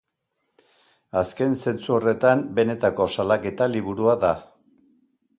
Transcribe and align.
Azken 1.19 1.51
zentzu 1.65 1.93
horretan 1.97 2.41
benetako 2.59 3.07
salaketa 3.19 3.67
liburua 3.75 4.17
da. 4.25 4.33